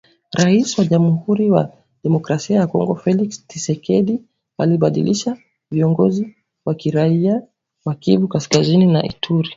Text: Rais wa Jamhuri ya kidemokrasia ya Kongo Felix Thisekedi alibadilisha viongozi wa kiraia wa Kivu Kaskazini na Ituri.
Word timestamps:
Rais 0.37 0.77
wa 0.77 0.85
Jamhuri 0.85 1.47
ya 1.47 1.71
kidemokrasia 1.97 2.55
ya 2.59 2.67
Kongo 2.67 2.95
Felix 2.95 3.47
Thisekedi 3.47 4.23
alibadilisha 4.57 5.37
viongozi 5.71 6.35
wa 6.65 6.75
kiraia 6.75 7.41
wa 7.85 7.95
Kivu 7.95 8.27
Kaskazini 8.27 8.85
na 8.85 9.03
Ituri. 9.05 9.49